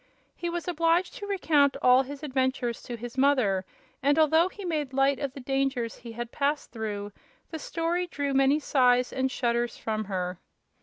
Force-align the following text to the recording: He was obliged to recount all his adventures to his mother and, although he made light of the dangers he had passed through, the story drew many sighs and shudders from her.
He 0.35 0.49
was 0.49 0.67
obliged 0.67 1.13
to 1.17 1.27
recount 1.27 1.77
all 1.79 2.01
his 2.01 2.23
adventures 2.23 2.81
to 2.81 2.97
his 2.97 3.19
mother 3.19 3.65
and, 4.01 4.17
although 4.17 4.47
he 4.49 4.65
made 4.65 4.93
light 4.93 5.19
of 5.19 5.33
the 5.33 5.39
dangers 5.39 5.97
he 5.97 6.13
had 6.13 6.31
passed 6.31 6.71
through, 6.71 7.11
the 7.51 7.59
story 7.59 8.07
drew 8.07 8.33
many 8.33 8.59
sighs 8.59 9.13
and 9.13 9.29
shudders 9.29 9.77
from 9.77 10.05
her. 10.05 10.39